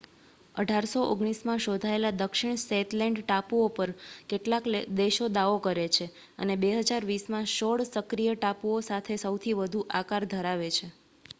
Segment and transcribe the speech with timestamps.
[0.55, 3.91] 1819માં શોધાયેલા દક્ષિણ શેતલેન્ડ ટાપુઓ પર
[4.29, 4.69] કેટલાક
[4.99, 6.07] દેશો દાવો કરે છે
[6.39, 10.91] અને 2020 માં સોળ સક્રિય ટાપુઓ સાથે સૌથી વધુ આધાર ધરાવે છે